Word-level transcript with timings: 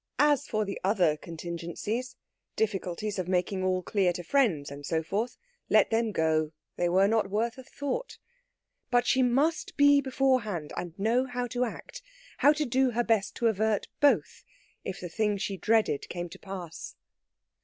As 0.17 0.47
for 0.47 0.65
the 0.65 0.81
other 0.83 1.15
contingencies 1.15 2.15
difficulties 2.55 3.19
of 3.19 3.27
making 3.27 3.63
all 3.63 3.83
clear 3.83 4.11
to 4.13 4.23
friends, 4.23 4.71
and 4.71 4.83
so 4.83 5.03
forth 5.03 5.37
let 5.69 5.91
them 5.91 6.11
go; 6.11 6.53
they 6.75 6.89
were 6.89 7.07
not 7.07 7.29
worth 7.29 7.59
a 7.59 7.63
thought. 7.63 8.17
But 8.89 9.05
she 9.05 9.21
must 9.21 9.77
be 9.77 10.01
beforehand, 10.01 10.73
and 10.75 10.97
know 10.97 11.25
how 11.27 11.45
to 11.49 11.65
act, 11.65 12.01
how 12.39 12.51
to 12.51 12.65
do 12.65 12.89
her 12.89 13.03
best 13.03 13.35
to 13.35 13.45
avert 13.47 13.89
both, 13.99 14.43
if 14.83 14.99
the 14.99 15.07
thing 15.07 15.37
she 15.37 15.55
dreaded 15.55 16.09
came 16.09 16.29
to 16.29 16.39
pass.... 16.39 16.95